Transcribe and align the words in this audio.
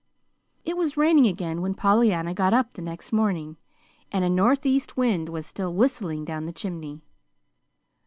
It 0.65 0.77
was 0.77 0.97
raining 0.97 1.27
again 1.27 1.61
when 1.61 1.75
Pollyanna 1.75 2.33
got 2.33 2.55
up 2.55 2.73
the 2.73 2.81
next 2.81 3.13
morning, 3.13 3.57
and 4.11 4.25
a 4.25 4.31
northeast 4.31 4.97
wind 4.97 5.29
was 5.29 5.45
still 5.45 5.75
whistling 5.75 6.25
down 6.25 6.45
the 6.45 6.51
chimney. 6.51 7.01